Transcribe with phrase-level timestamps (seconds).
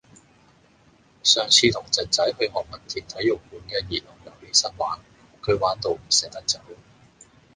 [1.21, 4.97] 上次同侄仔去何文田體育館嘅兒童遊戲室玩，
[5.43, 6.59] 佢玩到唔捨得走。